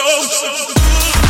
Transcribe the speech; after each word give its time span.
so, 0.00 0.22
so 0.22 0.74
good. 0.74 1.29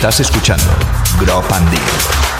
Estás 0.00 0.18
escuchando 0.20 0.64
Grow 1.18 1.42
Recuerda 1.42 2.39